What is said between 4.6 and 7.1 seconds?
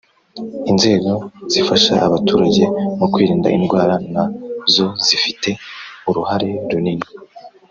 zo zifite uruhare runini.